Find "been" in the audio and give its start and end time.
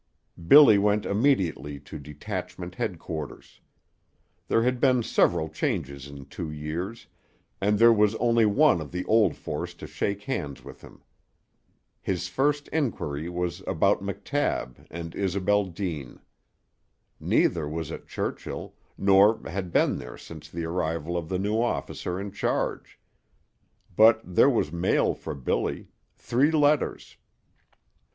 4.79-5.03, 19.71-19.99